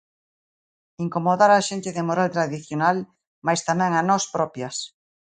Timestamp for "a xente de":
1.55-2.03